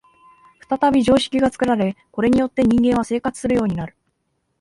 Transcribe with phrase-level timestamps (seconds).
[0.67, 3.93] 再び常識が作られ、これによって人間は生活するようになる。